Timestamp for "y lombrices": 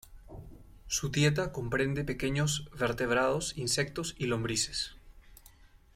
4.17-4.95